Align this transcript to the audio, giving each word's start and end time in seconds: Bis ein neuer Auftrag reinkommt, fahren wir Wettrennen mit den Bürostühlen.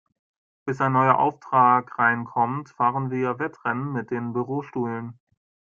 Bis 0.65 0.81
ein 0.81 0.93
neuer 0.93 1.19
Auftrag 1.19 1.99
reinkommt, 1.99 2.69
fahren 2.69 3.11
wir 3.11 3.37
Wettrennen 3.37 3.91
mit 3.91 4.09
den 4.09 4.33
Bürostühlen. 4.33 5.19